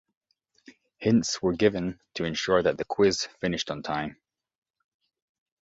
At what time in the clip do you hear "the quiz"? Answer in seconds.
2.79-3.27